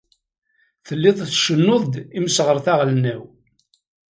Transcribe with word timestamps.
Telliḍ 0.85 1.17
tcennuḍ-d 1.27 1.93
imseɣret 2.17 2.67
aɣelnaw. 2.73 3.23